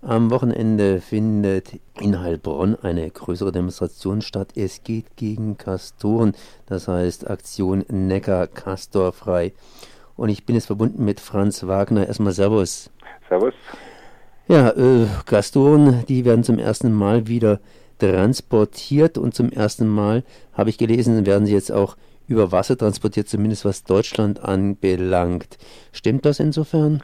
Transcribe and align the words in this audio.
Am 0.00 0.30
Wochenende 0.30 1.00
findet 1.00 1.72
in 2.00 2.20
Heilbronn 2.20 2.76
eine 2.76 3.10
größere 3.10 3.50
Demonstration 3.50 4.22
statt. 4.22 4.52
Es 4.54 4.84
geht 4.84 5.16
gegen 5.16 5.58
Kastoren, 5.58 6.34
das 6.66 6.86
heißt 6.86 7.28
Aktion 7.28 7.84
Neckar 7.88 8.46
Kastorfrei. 8.46 9.52
Und 10.16 10.28
ich 10.28 10.46
bin 10.46 10.54
jetzt 10.54 10.66
verbunden 10.66 11.04
mit 11.04 11.18
Franz 11.18 11.66
Wagner. 11.66 12.06
Erstmal 12.06 12.32
Servus. 12.32 12.90
Servus. 13.28 13.54
Ja, 14.46 14.70
äh, 14.70 15.06
Kastoren, 15.26 16.04
die 16.08 16.24
werden 16.24 16.44
zum 16.44 16.60
ersten 16.60 16.92
Mal 16.92 17.26
wieder 17.26 17.58
transportiert 17.98 19.18
und 19.18 19.34
zum 19.34 19.50
ersten 19.50 19.88
Mal, 19.88 20.22
habe 20.52 20.70
ich 20.70 20.78
gelesen, 20.78 21.26
werden 21.26 21.44
sie 21.46 21.52
jetzt 21.52 21.72
auch 21.72 21.96
über 22.28 22.52
Wasser 22.52 22.78
transportiert, 22.78 23.28
zumindest 23.28 23.64
was 23.64 23.82
Deutschland 23.82 24.44
anbelangt. 24.44 25.58
Stimmt 25.92 26.24
das 26.24 26.38
insofern? 26.38 27.02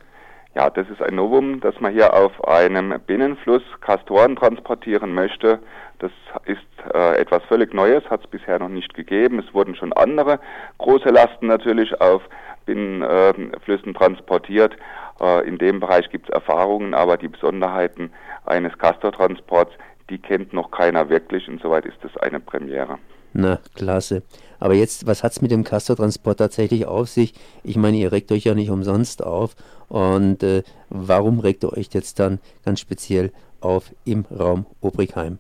Ja, 0.55 0.71
das 0.71 0.89
ist 0.89 1.03
ein 1.03 1.17
Novum, 1.17 1.61
dass 1.61 1.81
man 1.81 1.93
hier 1.93 2.15
auf 2.15 2.47
einem 2.47 2.95
Binnenfluss 3.07 3.63
Kastoren 3.81 4.37
transportieren 4.37 5.13
möchte. 5.13 5.59
Das 5.99 6.13
ist 6.45 6.95
äh, 6.95 7.17
etwas 7.17 7.43
völlig 7.45 7.75
Neues, 7.75 8.09
hat 8.09 8.21
es 8.23 8.31
bisher 8.31 8.61
noch 8.61 8.69
nicht 8.69 8.95
gegeben. 8.95 9.41
Es 9.41 9.53
wurden 9.53 9.75
schon 9.75 9.93
andere 9.93 10.39
große 10.79 11.11
Lasten 11.11 11.49
natürlich 11.49 12.01
auf 12.01 12.23
Binnenflüssen 12.67 13.91
äh, 13.91 13.99
transportiert. 13.99 14.77
Äh, 15.21 15.49
in 15.49 15.59
dem 15.59 15.81
Bereich 15.81 16.09
gibt 16.11 16.29
es 16.29 16.35
Erfahrungen, 16.35 16.95
aber 16.95 17.17
die 17.17 17.29
Besonderheiten 17.29 18.13
eines 18.47 18.79
Castortransports, 18.79 19.73
die 20.09 20.19
kennt 20.19 20.53
noch 20.53 20.71
keiner 20.71 21.09
wirklich. 21.09 21.49
Insoweit 21.49 21.85
ist 21.85 22.05
es 22.05 22.17
eine 22.19 22.39
Premiere. 22.39 22.99
Na, 23.35 23.59
klasse. 23.75 24.23
Aber 24.61 24.75
jetzt, 24.75 25.09
was 25.09 25.25
hat 25.25 25.33
es 25.33 25.43
mit 25.43 25.51
dem 25.51 25.65
Castortransport 25.65 26.39
tatsächlich 26.39 26.87
auf 26.87 27.09
sich? 27.09 27.35
Ich 27.65 27.77
meine, 27.77 27.97
ihr 27.97 28.13
regt 28.13 28.31
euch 28.31 28.45
ja 28.45 28.55
nicht 28.55 28.71
umsonst 28.71 29.25
auf. 29.25 29.57
Und 29.89 30.43
äh, 30.45 30.63
warum 30.89 31.41
regt 31.41 31.65
ihr 31.65 31.73
euch 31.73 31.89
jetzt 31.93 32.21
dann 32.21 32.39
ganz 32.65 32.81
speziell 32.81 33.33
auf 33.61 33.91
im 34.05 34.25
Raum 34.31 34.67
Obrigheim? 34.81 35.39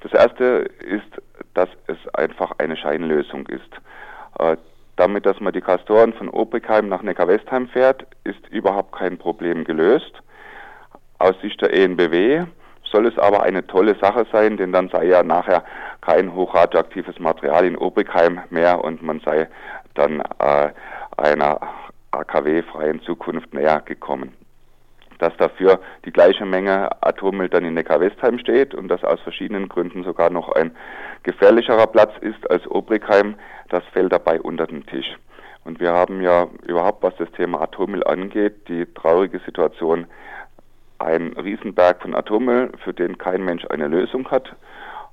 Das 0.00 0.12
erste 0.12 0.70
ist, 0.80 1.22
dass 1.52 1.68
es 1.86 1.98
einfach 2.14 2.52
eine 2.58 2.76
Scheinlösung 2.78 3.46
ist. 3.46 3.70
Äh, 4.38 4.56
damit, 4.96 5.26
dass 5.26 5.38
man 5.40 5.52
die 5.52 5.60
Kastoren 5.60 6.14
von 6.14 6.30
Obrigheim 6.30 6.88
nach 6.88 7.02
Neckar-Westheim 7.02 7.68
fährt, 7.68 8.06
ist 8.24 8.48
überhaupt 8.48 8.92
kein 8.92 9.18
Problem 9.18 9.64
gelöst. 9.64 10.12
Aus 11.18 11.34
Sicht 11.42 11.60
der 11.60 11.74
ENBW 11.74 12.46
soll 12.90 13.06
es 13.06 13.18
aber 13.18 13.42
eine 13.42 13.66
tolle 13.66 13.96
Sache 14.00 14.26
sein, 14.32 14.56
denn 14.56 14.72
dann 14.72 14.88
sei 14.88 15.06
ja 15.06 15.22
nachher 15.22 15.64
kein 16.00 16.34
hochradioaktives 16.34 17.18
Material 17.18 17.64
in 17.64 17.76
Obrigheim 17.76 18.40
mehr 18.50 18.82
und 18.84 19.02
man 19.02 19.20
sei 19.20 19.48
dann 19.94 20.20
äh, 20.38 20.70
einer 21.16 21.60
AKW-freien 22.10 23.02
Zukunft 23.02 23.52
näher 23.54 23.82
gekommen. 23.84 24.34
Dass 25.18 25.36
dafür 25.38 25.80
die 26.04 26.12
gleiche 26.12 26.44
Menge 26.44 26.90
Atommüll 27.02 27.48
dann 27.48 27.64
in 27.64 27.74
Neckar-Westheim 27.74 28.38
steht 28.38 28.74
und 28.74 28.88
dass 28.88 29.02
aus 29.02 29.20
verschiedenen 29.20 29.68
Gründen 29.68 30.04
sogar 30.04 30.30
noch 30.30 30.52
ein 30.52 30.76
gefährlicherer 31.22 31.86
Platz 31.86 32.12
ist 32.20 32.50
als 32.50 32.66
Obrigheim, 32.70 33.36
das 33.70 33.82
fällt 33.92 34.12
dabei 34.12 34.40
unter 34.40 34.66
den 34.66 34.84
Tisch. 34.86 35.16
Und 35.64 35.80
wir 35.80 35.92
haben 35.92 36.20
ja 36.20 36.46
überhaupt, 36.66 37.02
was 37.02 37.16
das 37.16 37.30
Thema 37.32 37.60
Atommüll 37.60 38.04
angeht, 38.04 38.68
die 38.68 38.86
traurige 38.94 39.40
Situation, 39.40 40.06
ein 40.98 41.32
Riesenberg 41.34 42.02
von 42.02 42.14
Atommüll, 42.14 42.72
für 42.82 42.92
den 42.92 43.18
kein 43.18 43.44
Mensch 43.44 43.64
eine 43.70 43.88
Lösung 43.88 44.30
hat, 44.30 44.54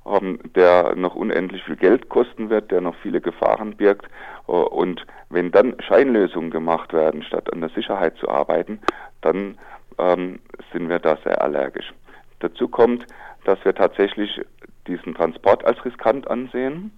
ähm, 0.05 0.39
der 0.55 0.95
noch 0.95 1.15
unendlich 1.15 1.63
viel 1.63 1.75
Geld 1.75 2.09
kosten 2.09 2.49
wird, 2.49 2.71
der 2.71 2.81
noch 2.81 2.95
viele 2.95 3.21
Gefahren 3.21 3.75
birgt. 3.75 4.07
Äh, 4.47 4.51
und 4.51 5.05
wenn 5.29 5.51
dann 5.51 5.75
Scheinlösungen 5.79 6.51
gemacht 6.51 6.93
werden, 6.93 7.23
statt 7.23 7.51
an 7.51 7.61
der 7.61 7.69
Sicherheit 7.69 8.15
zu 8.17 8.29
arbeiten, 8.29 8.79
dann 9.21 9.57
ähm, 9.97 10.39
sind 10.71 10.89
wir 10.89 10.99
da 10.99 11.17
sehr 11.23 11.41
allergisch. 11.41 11.93
Dazu 12.39 12.67
kommt, 12.67 13.05
dass 13.45 13.63
wir 13.63 13.73
tatsächlich 13.73 14.41
diesen 14.87 15.15
Transport 15.15 15.63
als 15.65 15.83
riskant 15.85 16.29
ansehen. 16.29 16.91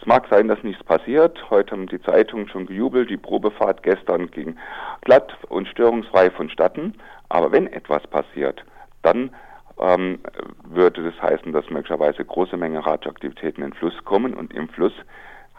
Es 0.00 0.06
mag 0.06 0.26
sein, 0.30 0.48
dass 0.48 0.62
nichts 0.62 0.82
passiert. 0.82 1.38
Heute 1.50 1.72
haben 1.72 1.86
die 1.86 2.00
Zeitungen 2.00 2.48
schon 2.48 2.66
gejubelt. 2.66 3.10
Die 3.10 3.18
Probefahrt 3.18 3.82
gestern 3.82 4.30
ging 4.30 4.56
glatt 5.02 5.36
und 5.48 5.68
störungsfrei 5.68 6.30
vonstatten. 6.30 6.94
Aber 7.30 7.52
wenn 7.52 7.66
etwas 7.66 8.06
passiert, 8.08 8.62
dann 9.02 9.30
ähm, 9.80 10.18
würde 10.64 11.02
das 11.02 11.22
heißen, 11.22 11.52
dass 11.52 11.70
möglicherweise 11.70 12.22
große 12.24 12.56
Mengen 12.56 12.82
Radioaktivitäten 12.82 13.64
in 13.64 13.70
den 13.70 13.76
Fluss 13.76 13.94
kommen 14.04 14.34
und 14.34 14.52
im 14.52 14.68
Fluss 14.68 14.92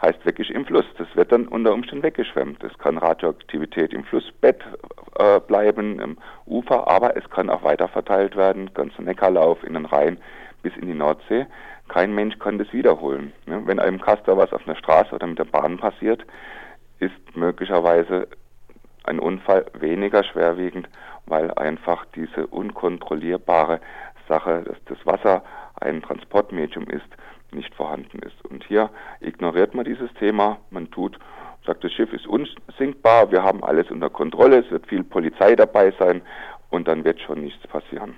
heißt 0.00 0.24
wirklich 0.24 0.50
im 0.50 0.66
Fluss. 0.66 0.84
Das 0.98 1.08
wird 1.14 1.32
dann 1.32 1.48
unter 1.48 1.72
Umständen 1.72 2.04
weggeschwemmt. 2.04 2.62
Es 2.62 2.76
kann 2.78 2.98
Radioaktivität 2.98 3.92
im 3.92 4.04
Flussbett 4.04 4.60
äh, 5.18 5.40
bleiben, 5.40 6.00
im 6.00 6.18
Ufer, 6.46 6.88
aber 6.88 7.16
es 7.16 7.28
kann 7.30 7.50
auch 7.50 7.62
weiter 7.62 7.88
verteilt 7.88 8.36
werden, 8.36 8.72
ganzer 8.74 9.02
Neckarlauf 9.02 9.62
in 9.64 9.74
den 9.74 9.86
Rhein 9.86 10.18
bis 10.62 10.76
in 10.76 10.86
die 10.86 10.94
Nordsee. 10.94 11.46
Kein 11.88 12.14
Mensch 12.14 12.38
kann 12.38 12.58
das 12.58 12.72
wiederholen. 12.72 13.32
Ne? 13.46 13.62
Wenn 13.64 13.78
einem 13.78 14.00
Kaster 14.00 14.36
was 14.36 14.52
auf 14.52 14.66
einer 14.66 14.76
Straße 14.76 15.14
oder 15.14 15.26
mit 15.26 15.38
der 15.38 15.44
Bahn 15.44 15.78
passiert, 15.78 16.24
ist 16.98 17.36
möglicherweise 17.36 18.28
ein 19.04 19.18
Unfall 19.18 19.66
weniger 19.78 20.24
schwerwiegend, 20.24 20.88
weil 21.26 21.50
einfach 21.52 22.04
diese 22.14 22.46
unkontrollierbare 22.46 23.80
Sache, 24.28 24.62
dass 24.64 24.76
das 24.86 25.06
Wasser 25.06 25.42
ein 25.80 26.02
Transportmedium 26.02 26.86
ist, 26.88 27.08
nicht 27.52 27.74
vorhanden 27.74 28.20
ist. 28.20 28.44
Und 28.48 28.64
hier 28.64 28.90
ignoriert 29.20 29.74
man 29.74 29.84
dieses 29.84 30.12
Thema, 30.14 30.58
man 30.70 30.90
tut, 30.90 31.18
sagt, 31.66 31.84
das 31.84 31.92
Schiff 31.92 32.12
ist 32.12 32.26
unsinkbar, 32.26 33.30
wir 33.30 33.42
haben 33.42 33.62
alles 33.62 33.90
unter 33.90 34.10
Kontrolle, 34.10 34.60
es 34.64 34.70
wird 34.70 34.86
viel 34.86 35.04
Polizei 35.04 35.54
dabei 35.54 35.92
sein 35.98 36.22
und 36.70 36.88
dann 36.88 37.04
wird 37.04 37.20
schon 37.20 37.42
nichts 37.42 37.66
passieren. 37.66 38.14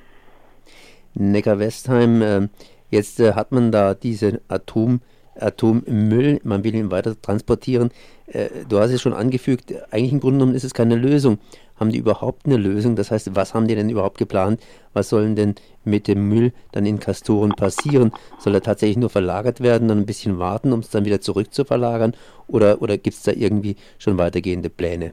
Neckar-Westheim, 1.14 2.22
äh, 2.22 2.48
jetzt 2.90 3.20
äh, 3.20 3.34
hat 3.34 3.52
man 3.52 3.70
da 3.70 3.94
diese 3.94 4.40
Atom- 4.48 5.00
Atommüll, 5.38 6.40
man 6.44 6.64
will 6.64 6.74
ihn 6.74 6.90
weiter 6.90 7.20
transportieren. 7.20 7.90
Äh, 8.26 8.48
du 8.68 8.78
hast 8.78 8.90
es 8.90 9.02
schon 9.02 9.12
angefügt, 9.12 9.74
eigentlich 9.90 10.12
im 10.12 10.20
Grunde 10.20 10.38
genommen 10.38 10.54
ist 10.54 10.64
es 10.64 10.74
keine 10.74 10.96
Lösung. 10.96 11.38
Haben 11.76 11.90
die 11.90 11.98
überhaupt 11.98 12.46
eine 12.46 12.56
Lösung? 12.56 12.94
Das 12.94 13.10
heißt, 13.10 13.34
was 13.34 13.52
haben 13.52 13.66
die 13.66 13.74
denn 13.74 13.90
überhaupt 13.90 14.18
geplant? 14.18 14.60
Was 14.92 15.08
sollen 15.08 15.34
denn 15.34 15.56
mit 15.84 16.06
dem 16.06 16.28
Müll 16.28 16.52
dann 16.72 16.86
in 16.86 17.00
Kastoren 17.00 17.50
passieren? 17.50 18.12
Soll 18.38 18.54
er 18.54 18.62
tatsächlich 18.62 18.96
nur 18.96 19.10
verlagert 19.10 19.60
werden, 19.60 19.88
dann 19.88 19.98
ein 19.98 20.06
bisschen 20.06 20.38
warten, 20.38 20.72
um 20.72 20.80
es 20.80 20.90
dann 20.90 21.04
wieder 21.04 21.20
zurück 21.20 21.52
zu 21.52 21.64
verlagern? 21.64 22.14
Oder, 22.46 22.80
oder 22.80 22.96
gibt 22.96 23.16
es 23.16 23.22
da 23.24 23.32
irgendwie 23.32 23.76
schon 23.98 24.18
weitergehende 24.18 24.70
Pläne? 24.70 25.12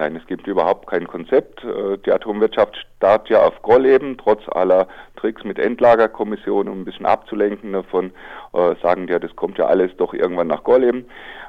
Nein, 0.00 0.16
es 0.16 0.26
gibt 0.26 0.46
überhaupt 0.46 0.86
kein 0.86 1.06
Konzept. 1.06 1.62
Äh, 1.62 1.98
die 1.98 2.10
Atomwirtschaft 2.10 2.74
startet 2.96 3.28
ja 3.28 3.42
auf 3.42 3.60
Gorleben, 3.60 4.16
trotz 4.16 4.40
aller 4.48 4.88
Tricks 5.16 5.44
mit 5.44 5.58
Endlagerkommissionen, 5.58 6.72
um 6.72 6.80
ein 6.80 6.84
bisschen 6.86 7.04
abzulenken 7.04 7.74
davon, 7.74 8.10
äh, 8.54 8.76
sagen 8.82 9.08
ja, 9.08 9.18
das 9.18 9.36
kommt 9.36 9.58
ja 9.58 9.66
alles 9.66 9.94
doch 9.98 10.14
irgendwann 10.14 10.46
nach 10.46 10.64
Gorleben. 10.64 11.04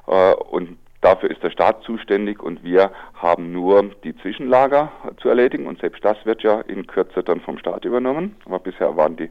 Äh, 0.05 0.33
und 0.33 0.77
dafür 0.99 1.31
ist 1.31 1.41
der 1.41 1.51
Staat 1.51 1.81
zuständig 1.83 2.43
und 2.43 2.61
wir 2.61 2.91
haben 3.13 3.53
nur 3.53 3.83
die 4.03 4.17
Zwischenlager 4.17 4.91
zu 5.21 5.29
erledigen 5.29 5.65
und 5.65 5.79
selbst 5.79 6.03
das 6.03 6.17
wird 6.25 6.43
ja 6.43 6.59
in 6.59 6.87
Kürze 6.87 7.23
dann 7.23 7.39
vom 7.39 7.57
Staat 7.57 7.85
übernommen. 7.85 8.35
Aber 8.43 8.59
bisher 8.59 8.97
waren 8.97 9.15
die 9.15 9.29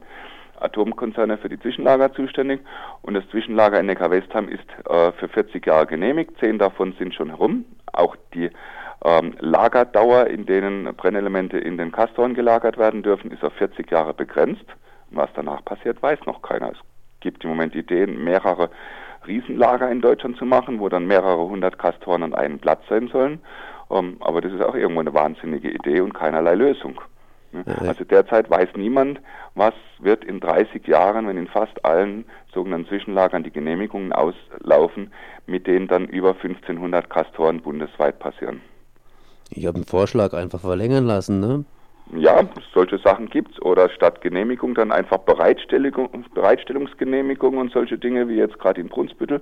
Atomkonzerne 0.59 1.37
für 1.37 1.49
die 1.49 1.59
Zwischenlager 1.59 2.11
zuständig 2.13 2.61
und 3.03 3.13
das 3.13 3.29
Zwischenlager 3.29 3.79
in 3.79 3.85
Neckar-Westheim 3.85 4.49
ist 4.49 4.65
äh, 4.89 5.11
für 5.11 5.27
40 5.27 5.63
Jahre 5.63 5.85
genehmigt. 5.85 6.39
Zehn 6.39 6.57
davon 6.57 6.95
sind 6.97 7.13
schon 7.13 7.29
herum. 7.29 7.65
Auch 7.93 8.15
die 8.33 8.49
ähm, 9.03 9.33
Lagerdauer, 9.39 10.27
in 10.27 10.45
denen 10.45 10.95
Brennelemente 10.95 11.57
in 11.57 11.77
den 11.77 11.91
Kastoren 11.91 12.33
gelagert 12.33 12.77
werden 12.77 13.03
dürfen, 13.03 13.31
ist 13.31 13.43
auf 13.43 13.53
40 13.53 13.89
Jahre 13.89 14.13
begrenzt. 14.13 14.65
Was 15.09 15.29
danach 15.35 15.63
passiert, 15.65 16.01
weiß 16.01 16.19
noch 16.25 16.41
keiner. 16.41 16.71
Es 16.71 16.77
gibt 17.19 17.43
im 17.43 17.49
Moment 17.49 17.75
Ideen, 17.75 18.23
mehrere 18.23 18.69
Riesenlager 19.27 19.91
in 19.91 20.01
Deutschland 20.01 20.37
zu 20.37 20.45
machen, 20.45 20.79
wo 20.79 20.89
dann 20.89 21.05
mehrere 21.05 21.47
hundert 21.47 21.77
Kastoren 21.77 22.23
an 22.23 22.33
einem 22.33 22.59
Platz 22.59 22.81
sein 22.89 23.07
sollen. 23.07 23.39
Ähm, 23.89 24.17
aber 24.21 24.41
das 24.41 24.53
ist 24.53 24.61
auch 24.61 24.75
irgendwo 24.75 25.01
eine 25.01 25.13
wahnsinnige 25.13 25.69
Idee 25.69 26.01
und 26.01 26.13
keinerlei 26.13 26.55
Lösung. 26.55 26.99
Also 27.79 28.05
derzeit 28.05 28.49
weiß 28.49 28.69
niemand, 28.77 29.19
was 29.55 29.73
wird 29.99 30.23
in 30.23 30.39
30 30.39 30.87
Jahren, 30.87 31.27
wenn 31.27 31.35
in 31.35 31.47
fast 31.47 31.83
allen 31.83 32.23
sogenannten 32.53 32.87
Zwischenlagern 32.87 33.43
die 33.43 33.51
Genehmigungen 33.51 34.13
auslaufen, 34.13 35.11
mit 35.47 35.67
denen 35.67 35.89
dann 35.89 36.07
über 36.07 36.29
1500 36.29 37.09
Kastoren 37.09 37.61
bundesweit 37.61 38.19
passieren. 38.19 38.61
Ich 39.51 39.65
habe 39.65 39.75
einen 39.75 39.85
Vorschlag 39.85 40.33
einfach 40.33 40.61
verlängern 40.61 41.05
lassen, 41.05 41.39
ne? 41.39 41.65
Ja, 42.13 42.43
solche 42.73 42.97
Sachen 42.97 43.29
gibt 43.29 43.53
es. 43.53 43.61
Oder 43.61 43.89
statt 43.89 44.21
Genehmigung 44.21 44.75
dann 44.75 44.91
einfach 44.91 45.19
Bereitstellung, 45.19 46.09
Bereitstellungsgenehmigung 46.33 47.57
und 47.57 47.71
solche 47.71 47.97
Dinge 47.97 48.27
wie 48.27 48.35
jetzt 48.35 48.59
gerade 48.59 48.81
in 48.81 48.89
Brunsbüttel. 48.89 49.41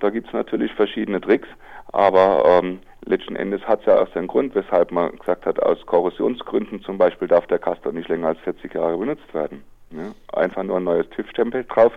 Da 0.00 0.10
gibt 0.10 0.28
es 0.28 0.32
natürlich 0.32 0.72
verschiedene 0.72 1.20
Tricks. 1.20 1.48
Aber 1.92 2.44
ähm, 2.46 2.78
letzten 3.04 3.36
Endes 3.36 3.62
hat 3.62 3.80
es 3.80 3.86
ja 3.86 4.00
auch 4.00 4.08
seinen 4.14 4.28
Grund, 4.28 4.54
weshalb 4.54 4.92
man 4.92 5.18
gesagt 5.18 5.44
hat, 5.44 5.60
aus 5.62 5.84
Korrosionsgründen 5.84 6.82
zum 6.82 6.96
Beispiel 6.96 7.28
darf 7.28 7.46
der 7.48 7.58
Castor 7.58 7.92
nicht 7.92 8.08
länger 8.08 8.28
als 8.28 8.38
40 8.40 8.72
Jahre 8.74 8.96
benutzt 8.96 9.34
werden. 9.34 9.62
Ja, 9.90 10.12
einfach 10.40 10.62
nur 10.62 10.76
ein 10.76 10.84
neues 10.84 11.10
TÜV-Stempel 11.10 11.64
drauf 11.64 11.92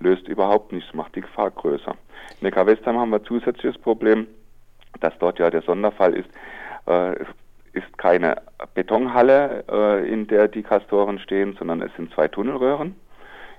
löst 0.00 0.28
überhaupt 0.28 0.72
nichts, 0.72 0.92
macht 0.94 1.14
die 1.14 1.20
Gefahr 1.20 1.50
größer. 1.50 1.92
In 2.40 2.46
Neckar-Westheim 2.46 2.98
haben 2.98 3.10
wir 3.10 3.22
zusätzliches 3.24 3.78
Problem, 3.80 4.26
dass 5.00 5.16
dort 5.18 5.38
ja 5.38 5.50
der 5.50 5.62
Sonderfall 5.62 6.14
ist, 6.14 6.28
äh, 6.88 7.12
ist 7.72 7.98
keine 7.98 8.36
Betonhalle, 8.74 9.64
äh, 9.70 10.08
in 10.12 10.26
der 10.26 10.48
die 10.48 10.62
Kastoren 10.62 11.18
stehen, 11.18 11.54
sondern 11.58 11.82
es 11.82 11.94
sind 11.96 12.12
zwei 12.14 12.28
Tunnelröhren 12.28 12.96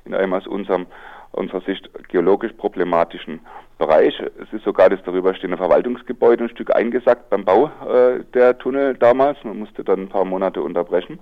in 0.06 0.14
einem 0.14 0.34
aus 0.34 0.48
unserem, 0.48 0.88
unserer 1.32 1.62
Sicht 1.62 1.90
geologisch 2.10 2.54
problematischen 2.54 3.42
Bereich. 3.78 4.20
Es 4.42 4.52
ist 4.52 4.66
sogar 4.66 4.90
das 4.90 5.00
darüber 5.06 5.34
stehende 5.34 5.58
Verwaltungsgebäude 5.58 6.46
ein 6.46 6.50
Stück 6.50 6.76
eingesackt 6.76 7.30
beim 7.30 7.46
Bau 7.46 7.72
äh, 7.88 8.24
der 8.34 8.58
Tunnel 8.58 8.96
damals. 8.96 9.38
Man 9.44 9.60
musste 9.60 9.84
dann 9.84 10.02
ein 10.02 10.10
paar 10.10 10.26
Monate 10.26 10.62
unterbrechen. 10.62 11.20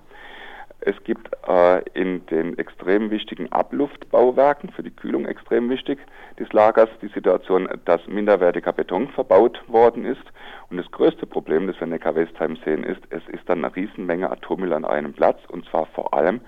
Es 0.80 0.94
gibt 1.02 1.28
äh, 1.48 1.82
in 1.94 2.24
den 2.26 2.56
extrem 2.56 3.10
wichtigen 3.10 3.50
Abluftbauwerken, 3.50 4.70
für 4.70 4.84
die 4.84 4.94
Kühlung 4.94 5.26
extrem 5.26 5.68
wichtig, 5.68 5.98
des 6.38 6.52
Lagers 6.52 6.88
die 7.02 7.08
Situation, 7.08 7.68
dass 7.84 8.06
minderwertiger 8.06 8.72
Beton 8.72 9.08
verbaut 9.08 9.60
worden 9.66 10.04
ist. 10.04 10.22
Und 10.70 10.76
das 10.76 10.90
größte 10.92 11.26
Problem, 11.26 11.66
das 11.66 11.76
wir 11.76 11.84
in 11.84 11.90
Neckar-Westheim 11.90 12.56
sehen, 12.64 12.84
ist, 12.84 13.02
es 13.10 13.26
ist 13.28 13.48
dann 13.48 13.64
eine 13.64 13.74
Riesenmenge 13.74 14.30
Atommüll 14.30 14.72
an 14.72 14.84
einem 14.84 15.12
Platz 15.12 15.40
und 15.48 15.64
zwar 15.66 15.86
vor 15.86 16.14
allem 16.14 16.40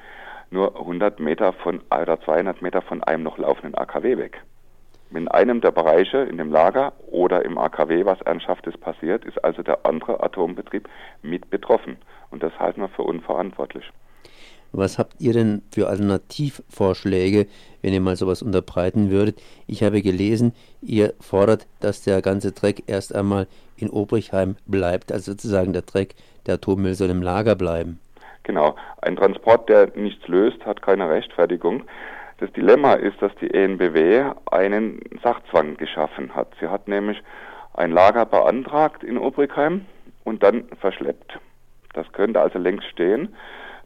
nur 0.51 0.77
100 0.79 1.19
Meter 1.19 1.53
von 1.53 1.81
oder 1.91 2.21
200 2.21 2.63
Meter 2.63 2.83
von 2.83 3.03
einem 3.03 3.25
noch 3.25 3.39
laufenden 3.39 3.75
AKW 3.75 4.17
weg. 4.17 4.41
In 5.13 5.27
einem 5.27 5.61
der 5.61 5.73
Bereiche 5.73 6.19
in 6.19 6.39
dem 6.39 6.53
Lager 6.53 6.93
oder 7.09 7.45
im 7.45 7.59
AKW 7.59 8.05
was 8.05 8.21
Ernsthaftes 8.23 8.79
passiert, 8.79 9.25
ist 9.25 9.43
also 9.45 9.63
der 9.65 9.85
andere 9.85 10.23
Atombetrieb 10.23 10.89
mit 11.23 11.51
betroffen. 11.51 11.99
Und 12.31 12.45
das 12.45 12.57
halten 12.61 12.81
wir 12.81 12.89
für 12.89 13.03
unverantwortlich. 13.03 13.91
Was 14.73 14.99
habt 14.99 15.21
ihr 15.21 15.33
denn 15.33 15.63
für 15.73 15.89
Alternativvorschläge, 15.89 17.47
wenn 17.83 17.93
ihr 17.93 18.01
mal 18.01 18.17
sowas 18.17 18.43
unterbreiten 18.43 19.11
würdet? 19.11 19.41
Ich 19.67 19.83
habe 19.83 20.03
gelesen, 20.03 20.53
ihr 20.81 21.15
fordert, 21.21 21.67
dass 21.81 22.03
der 22.03 22.23
ganze 22.23 22.53
Dreck 22.53 22.85
erst 22.87 23.15
einmal 23.15 23.49
in 23.77 23.91
Obrichheim 23.91 24.57
bleibt, 24.67 25.11
also 25.11 25.33
sozusagen 25.33 25.73
der 25.73 25.83
Dreck, 25.83 26.15
der 26.47 26.55
Atommüll 26.55 26.95
soll 26.95 27.11
im 27.11 27.23
Lager 27.23 27.57
bleiben. 27.57 27.99
Genau, 28.45 28.75
ein 29.03 29.17
Transport, 29.17 29.69
der 29.69 29.91
nichts 29.97 30.27
löst, 30.29 30.65
hat 30.65 30.83
keine 30.83 31.11
Rechtfertigung. 31.11 31.83
Das 32.39 32.51
Dilemma 32.53 32.95
ist, 32.95 33.21
dass 33.21 33.35
die 33.41 33.53
ENBW 33.53 34.33
einen 34.51 35.01
Sachzwang 35.23 35.77
geschaffen 35.77 36.35
hat. 36.35 36.49
Sie 36.59 36.69
hat 36.69 36.89
nämlich 36.89 37.23
ein 37.75 37.91
Lager 37.91 38.25
beantragt 38.25 39.05
in 39.05 39.19
Obrigheim 39.19 39.85
und 40.25 40.43
dann 40.43 40.65
verschleppt. 40.81 41.39
Das 41.93 42.11
könnte 42.13 42.41
also 42.41 42.59
längst 42.59 42.89
stehen. 42.89 43.35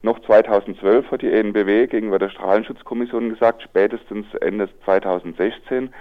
Noch 0.05 0.21
2012 0.21 1.11
hat 1.11 1.23
die 1.23 1.33
ENBW 1.33 1.87
gegenüber 1.87 2.19
der 2.19 2.29
Strahlenschutzkommission 2.29 3.31
gesagt, 3.31 3.63
spätestens 3.63 4.27
Ende 4.35 4.69
2016 4.85 5.95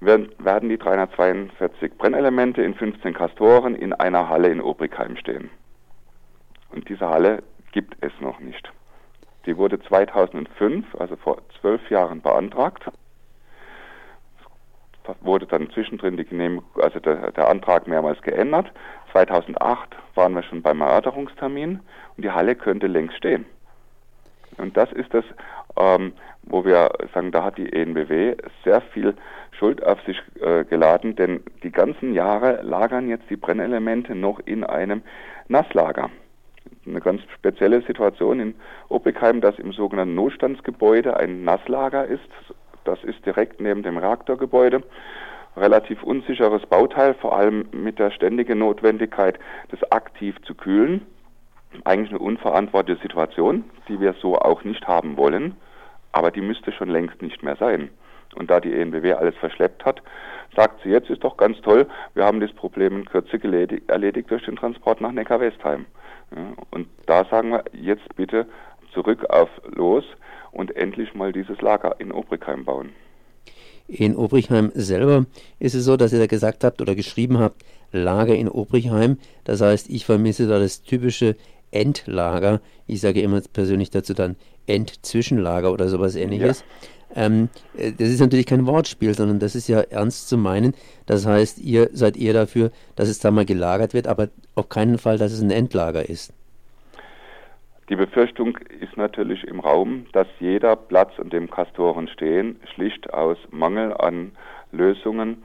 werden, 0.00 0.28
werden 0.38 0.68
die 0.68 0.78
342 0.78 1.98
Brennelemente 1.98 2.62
in 2.62 2.76
15 2.76 3.14
Kastoren 3.14 3.74
in 3.74 3.92
einer 3.92 4.28
Halle 4.28 4.46
in 4.46 4.60
Obrigheim 4.60 5.16
stehen. 5.16 5.50
Und 6.70 6.88
diese 6.88 7.08
Halle 7.08 7.42
gibt 7.72 7.96
es 8.00 8.12
noch 8.20 8.38
nicht. 8.38 8.70
Die 9.46 9.56
wurde 9.56 9.80
2005, 9.80 10.94
also 10.94 11.16
vor 11.16 11.38
zwölf 11.60 11.90
Jahren, 11.90 12.22
beantragt. 12.22 12.84
Wurde 15.20 15.46
dann 15.46 15.70
zwischendrin 15.70 16.16
die 16.16 16.24
Genehmigung, 16.24 16.64
also 16.80 17.00
der, 17.00 17.32
der 17.32 17.48
Antrag 17.48 17.86
mehrmals 17.86 18.20
geändert. 18.22 18.70
2008 19.12 19.96
waren 20.14 20.34
wir 20.34 20.42
schon 20.42 20.62
beim 20.62 20.80
Erörterungstermin 20.80 21.80
und 22.16 22.24
die 22.24 22.30
Halle 22.30 22.54
könnte 22.54 22.86
längst 22.86 23.16
stehen. 23.16 23.46
Und 24.58 24.76
das 24.76 24.92
ist 24.92 25.14
das, 25.14 25.24
ähm, 25.78 26.12
wo 26.42 26.64
wir 26.64 26.90
sagen, 27.14 27.30
da 27.30 27.44
hat 27.44 27.58
die 27.58 27.72
ENBW 27.72 28.36
sehr 28.64 28.80
viel 28.80 29.14
Schuld 29.52 29.84
auf 29.84 30.00
sich 30.02 30.20
äh, 30.40 30.64
geladen, 30.64 31.16
denn 31.16 31.42
die 31.62 31.70
ganzen 31.72 32.14
Jahre 32.14 32.62
lagern 32.62 33.08
jetzt 33.08 33.28
die 33.30 33.36
Brennelemente 33.36 34.14
noch 34.14 34.40
in 34.40 34.64
einem 34.64 35.02
Nasslager. 35.48 36.10
Eine 36.86 37.00
ganz 37.00 37.22
spezielle 37.34 37.82
Situation 37.82 38.40
in 38.40 38.54
Oppigheim, 38.88 39.40
dass 39.40 39.58
im 39.58 39.72
sogenannten 39.72 40.14
Notstandsgebäude 40.14 41.16
ein 41.16 41.44
Nasslager 41.44 42.06
ist. 42.06 42.28
Das 42.88 43.04
ist 43.04 43.26
direkt 43.26 43.60
neben 43.60 43.82
dem 43.82 43.98
Reaktorgebäude 43.98 44.82
relativ 45.58 46.02
unsicheres 46.02 46.64
Bauteil, 46.64 47.12
vor 47.12 47.36
allem 47.36 47.68
mit 47.72 47.98
der 47.98 48.10
ständigen 48.10 48.60
Notwendigkeit, 48.60 49.38
das 49.70 49.92
aktiv 49.92 50.36
zu 50.44 50.54
kühlen. 50.54 51.06
Eigentlich 51.84 52.10
eine 52.10 52.20
unverantwortete 52.20 52.98
Situation, 53.02 53.64
die 53.88 54.00
wir 54.00 54.14
so 54.14 54.38
auch 54.38 54.64
nicht 54.64 54.88
haben 54.88 55.18
wollen, 55.18 55.54
aber 56.12 56.30
die 56.30 56.40
müsste 56.40 56.72
schon 56.72 56.88
längst 56.88 57.20
nicht 57.20 57.42
mehr 57.42 57.56
sein. 57.56 57.90
Und 58.36 58.50
da 58.50 58.58
die 58.58 58.72
ENBW 58.72 59.12
alles 59.12 59.36
verschleppt 59.36 59.84
hat, 59.84 60.00
sagt 60.56 60.82
sie 60.82 60.88
jetzt, 60.88 61.10
ist 61.10 61.24
doch 61.24 61.36
ganz 61.36 61.60
toll, 61.60 61.86
wir 62.14 62.24
haben 62.24 62.40
das 62.40 62.52
Problem 62.52 63.00
in 63.00 63.04
Kürze 63.04 63.38
erledigt 63.88 64.30
durch 64.30 64.46
den 64.46 64.56
Transport 64.56 65.02
nach 65.02 65.12
Neckar-Westheim. 65.12 65.84
Ja, 66.34 66.52
und 66.70 66.88
da 67.04 67.26
sagen 67.26 67.50
wir 67.50 67.64
jetzt 67.72 68.16
bitte 68.16 68.46
zurück 68.98 69.30
auf 69.30 69.48
los 69.64 70.04
und 70.50 70.74
endlich 70.74 71.14
mal 71.14 71.32
dieses 71.32 71.60
Lager 71.60 72.00
in 72.00 72.10
Obrigheim 72.10 72.64
bauen. 72.64 72.90
In 73.86 74.16
Obrigheim 74.16 74.72
selber 74.74 75.26
ist 75.60 75.74
es 75.74 75.84
so, 75.84 75.96
dass 75.96 76.12
ihr 76.12 76.18
da 76.18 76.26
gesagt 76.26 76.64
habt 76.64 76.80
oder 76.80 76.96
geschrieben 76.96 77.38
habt, 77.38 77.64
Lager 77.92 78.34
in 78.34 78.48
Obrigheim. 78.48 79.18
Das 79.44 79.60
heißt, 79.60 79.88
ich 79.88 80.04
vermisse 80.04 80.48
da 80.48 80.58
das 80.58 80.82
typische 80.82 81.36
Endlager. 81.70 82.60
Ich 82.86 83.00
sage 83.00 83.22
immer 83.22 83.40
persönlich 83.52 83.90
dazu 83.90 84.14
dann 84.14 84.36
Endzwischenlager 84.66 85.72
oder 85.72 85.88
sowas 85.88 86.16
ähnliches. 86.16 86.64
Ja. 87.14 87.24
Ähm, 87.24 87.48
äh, 87.76 87.92
das 87.92 88.08
ist 88.08 88.20
natürlich 88.20 88.46
kein 88.46 88.66
Wortspiel, 88.66 89.14
sondern 89.14 89.38
das 89.38 89.54
ist 89.54 89.68
ja 89.68 89.80
ernst 89.80 90.28
zu 90.28 90.36
meinen. 90.36 90.74
Das 91.06 91.24
heißt, 91.24 91.58
ihr 91.58 91.88
seid 91.92 92.16
eher 92.16 92.34
dafür, 92.34 92.72
dass 92.96 93.08
es 93.08 93.20
da 93.20 93.30
mal 93.30 93.46
gelagert 93.46 93.94
wird, 93.94 94.08
aber 94.08 94.28
auf 94.56 94.68
keinen 94.68 94.98
Fall, 94.98 95.16
dass 95.18 95.32
es 95.32 95.40
ein 95.40 95.50
Endlager 95.50 96.06
ist. 96.06 96.32
Die 97.88 97.96
Befürchtung 97.96 98.58
ist 98.80 98.98
natürlich 98.98 99.44
im 99.44 99.60
Raum, 99.60 100.06
dass 100.12 100.26
jeder 100.40 100.76
Platz, 100.76 101.18
an 101.18 101.30
dem 101.30 101.50
Kastoren 101.50 102.06
stehen, 102.08 102.60
schlicht 102.74 103.14
aus 103.14 103.38
Mangel 103.50 103.94
an 103.94 104.32
Lösungen 104.72 105.42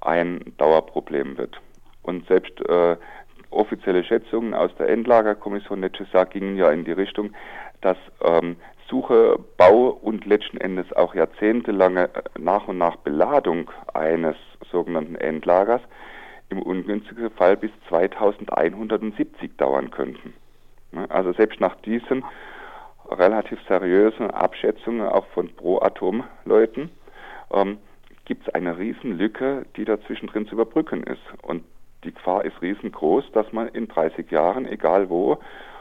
ein 0.00 0.52
Dauerproblem 0.56 1.36
wird. 1.36 1.60
Und 2.02 2.28
selbst 2.28 2.60
äh, 2.68 2.96
offizielle 3.50 4.04
Schätzungen 4.04 4.54
aus 4.54 4.70
der 4.78 4.88
Endlagerkommission 4.88 5.80
Netschesa 5.80 6.24
gingen 6.24 6.56
ja 6.56 6.70
in 6.70 6.84
die 6.84 6.92
Richtung, 6.92 7.32
dass 7.80 7.96
ähm, 8.22 8.54
Suche, 8.88 9.36
Bau 9.56 9.88
und 9.88 10.26
letzten 10.26 10.58
Endes 10.58 10.92
auch 10.92 11.16
jahrzehntelange 11.16 12.04
äh, 12.04 12.22
nach 12.38 12.68
und 12.68 12.78
nach 12.78 12.96
Beladung 12.96 13.68
eines 13.92 14.36
sogenannten 14.70 15.16
Endlagers 15.16 15.82
im 16.50 16.62
ungünstigsten 16.62 17.30
Fall 17.30 17.56
bis 17.56 17.72
2170 17.88 19.56
dauern 19.56 19.90
könnten. 19.90 20.34
Ne? 20.94 21.10
Also 21.10 21.32
selbst 21.32 21.60
nach 21.60 21.74
diesen 21.76 22.24
relativ 23.10 23.58
seriösen 23.68 24.30
Abschätzungen 24.30 25.06
auch 25.06 25.26
von 25.28 25.48
Pro-Atom-Leuten 25.54 26.90
ähm, 27.52 27.78
gibt 28.24 28.48
es 28.48 28.54
eine 28.54 28.78
Riesenlücke, 28.78 29.66
die 29.76 29.84
dazwischen 29.84 30.28
drin 30.28 30.46
zu 30.46 30.54
überbrücken 30.54 31.02
ist. 31.04 31.22
Und 31.42 31.64
die 32.04 32.12
Gefahr 32.12 32.44
ist 32.44 32.60
riesengroß, 32.62 33.32
dass 33.32 33.52
man 33.52 33.68
in 33.68 33.88
30 33.88 34.30
Jahren, 34.30 34.66
egal 34.66 35.10
wo, 35.10 35.38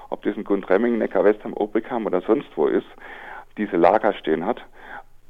ob 0.10 0.24
das 0.24 0.36
in 0.36 0.44
Gundremmingen, 0.44 1.00
Neckar-Westheim, 1.00 1.54
Obrigheim 1.54 2.06
oder 2.06 2.22
sonst 2.22 2.50
wo 2.56 2.68
ist, 2.68 2.88
diese 3.58 3.78
Lager 3.78 4.14
stehen 4.14 4.46
hat 4.46 4.62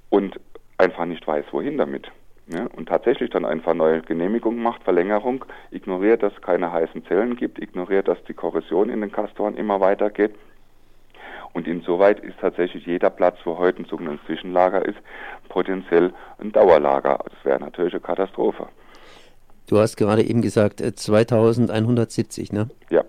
und 0.10 0.40
einfach 0.78 1.06
nicht 1.06 1.26
weiß, 1.28 1.46
wohin 1.52 1.78
damit. 1.78 2.12
Ja, 2.54 2.68
und 2.76 2.88
tatsächlich 2.88 3.32
dann 3.32 3.46
einfach 3.46 3.74
neue 3.74 4.02
Genehmigungen 4.02 4.62
macht, 4.62 4.84
Verlängerung, 4.84 5.44
ignoriert, 5.72 6.22
dass 6.22 6.34
es 6.34 6.42
keine 6.42 6.72
heißen 6.72 7.04
Zellen 7.06 7.36
gibt, 7.36 7.60
ignoriert, 7.60 8.08
dass 8.08 8.24
die 8.26 8.34
Korrosion 8.34 8.90
in 8.90 9.02
den 9.02 9.12
Kastoren 9.12 9.56
immer 9.56 9.80
weitergeht. 9.80 10.36
Und 11.54 11.68
insoweit 11.68 12.20
ist 12.20 12.40
tatsächlich 12.40 12.86
jeder 12.86 13.10
Platz, 13.10 13.38
wo 13.44 13.58
heute 13.58 13.82
ein 13.82 13.86
sogenanntes 13.86 14.26
Zwischenlager 14.26 14.86
ist, 14.86 14.98
potenziell 15.50 16.14
ein 16.40 16.52
Dauerlager. 16.52 17.20
Das 17.24 17.46
wäre 17.46 17.60
natürlich 17.60 17.94
eine 17.94 18.02
Katastrophe. 18.02 18.68
Du 19.68 19.80
hast 19.80 19.96
gerade 19.96 20.24
eben 20.24 20.42
gesagt 20.42 20.80
2170, 20.80 22.52
äh, 22.52 22.56
ne? 22.56 22.70
Ja. 22.90 23.04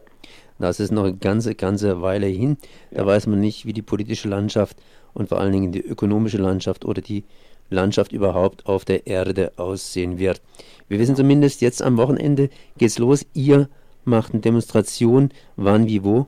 Das 0.59 0.79
ist 0.79 0.93
noch 0.93 1.05
eine 1.05 1.17
ganze, 1.17 1.55
ganze 1.55 2.01
Weile 2.01 2.27
hin. 2.27 2.57
Da 2.91 3.03
ja. 3.03 3.07
weiß 3.07 3.27
man 3.27 3.41
nicht, 3.41 3.67
wie 3.67 3.73
die 3.73 3.83
politische 3.83 4.29
Landschaft 4.29 4.77
und 5.13 5.29
vor 5.29 5.41
allen 5.41 5.53
Dingen 5.53 5.73
die 5.73 5.81
ökonomische 5.85 6.39
Landschaft 6.39 6.85
oder 6.85 7.03
die 7.03 7.25
Landschaft 7.71 8.13
überhaupt 8.13 8.67
auf 8.67 8.85
der 8.85 9.07
Erde 9.07 9.53
aussehen 9.57 10.19
wird. 10.19 10.41
Wir 10.89 10.99
wissen 10.99 11.17
zumindest, 11.17 11.61
jetzt 11.61 11.83
am 11.83 11.97
Wochenende 11.97 12.51
geht's 12.77 12.99
los. 12.99 13.27
Ihr 13.35 13.69
macht 14.05 14.33
eine 14.33 14.41
Demonstration. 14.41 15.31
Wann, 15.57 15.87
wie, 15.87 16.05
wo? 16.05 16.27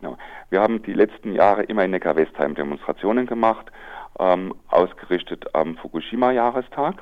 Genau. 0.00 0.16
Wir 0.50 0.60
haben 0.60 0.82
die 0.82 0.92
letzten 0.92 1.32
Jahre 1.32 1.62
immer 1.64 1.84
in 1.84 1.92
Neckar-Westheim 1.92 2.54
Demonstrationen 2.54 3.26
gemacht, 3.26 3.66
ähm, 4.18 4.54
ausgerichtet 4.68 5.54
am 5.54 5.76
Fukushima-Jahrestag. 5.76 6.96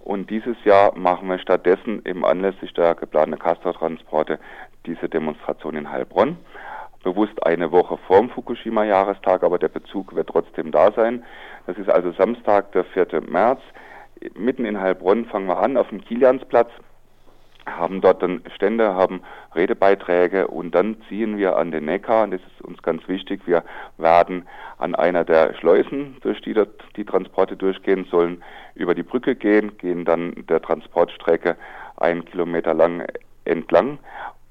Und 0.00 0.30
dieses 0.30 0.56
Jahr 0.64 0.96
machen 0.96 1.28
wir 1.28 1.38
stattdessen 1.38 2.02
eben 2.04 2.24
anlässlich 2.24 2.72
der 2.74 2.94
geplanten 2.94 3.38
Castor-Transporte 3.38 4.38
diese 4.84 5.08
Demonstration 5.08 5.74
in 5.76 5.90
Heilbronn 5.90 6.36
bewusst 7.06 7.46
eine 7.46 7.70
Woche 7.70 7.96
vorm 8.08 8.30
Fukushima-Jahrestag, 8.30 9.44
aber 9.44 9.60
der 9.60 9.68
Bezug 9.68 10.16
wird 10.16 10.28
trotzdem 10.28 10.72
da 10.72 10.90
sein. 10.90 11.22
Das 11.68 11.78
ist 11.78 11.88
also 11.88 12.10
Samstag, 12.10 12.72
der 12.72 12.82
4. 12.82 13.22
März. 13.28 13.60
Mitten 14.34 14.64
in 14.64 14.80
Heilbronn 14.80 15.24
fangen 15.26 15.46
wir 15.46 15.58
an, 15.58 15.76
auf 15.76 15.88
dem 15.90 16.04
Kiliansplatz. 16.04 16.68
haben 17.64 18.00
dort 18.00 18.24
dann 18.24 18.42
Stände, 18.56 18.94
haben 18.94 19.22
Redebeiträge 19.54 20.48
und 20.48 20.74
dann 20.74 20.96
ziehen 21.08 21.38
wir 21.38 21.56
an 21.56 21.70
den 21.70 21.84
Neckar, 21.84 22.24
und 22.24 22.32
das 22.32 22.40
ist 22.40 22.60
uns 22.62 22.82
ganz 22.82 23.06
wichtig, 23.06 23.40
wir 23.46 23.62
werden 23.98 24.48
an 24.78 24.96
einer 24.96 25.24
der 25.24 25.54
Schleusen, 25.54 26.16
durch 26.22 26.40
die 26.40 26.54
dort 26.54 26.82
die 26.96 27.04
Transporte 27.04 27.56
durchgehen 27.56 28.06
sollen, 28.10 28.42
über 28.74 28.96
die 28.96 29.04
Brücke 29.04 29.36
gehen, 29.36 29.78
gehen 29.78 30.04
dann 30.04 30.44
der 30.48 30.60
Transportstrecke 30.60 31.56
einen 31.98 32.24
Kilometer 32.24 32.74
lang 32.74 33.06
entlang 33.44 33.98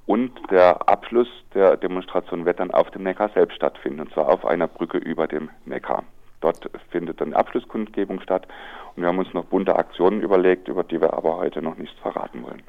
und 0.05 0.31
der 0.51 0.87
Abschluss 0.87 1.27
der 1.53 1.77
Demonstration 1.77 2.45
wird 2.45 2.59
dann 2.59 2.71
auf 2.71 2.91
dem 2.91 3.03
Neckar 3.03 3.29
selbst 3.33 3.55
stattfinden, 3.55 4.01
und 4.01 4.13
zwar 4.13 4.29
auf 4.29 4.45
einer 4.45 4.67
Brücke 4.67 4.97
über 4.97 5.27
dem 5.27 5.49
Neckar. 5.65 6.03
Dort 6.41 6.69
findet 6.91 7.21
dann 7.21 7.33
Abschlusskundgebung 7.33 8.21
statt 8.21 8.47
und 8.95 9.01
wir 9.01 9.07
haben 9.07 9.17
uns 9.17 9.33
noch 9.33 9.45
bunte 9.45 9.75
Aktionen 9.75 10.21
überlegt, 10.21 10.67
über 10.67 10.83
die 10.83 11.01
wir 11.01 11.13
aber 11.13 11.37
heute 11.37 11.61
noch 11.61 11.77
nichts 11.77 11.97
verraten 11.99 12.43
wollen. 12.43 12.61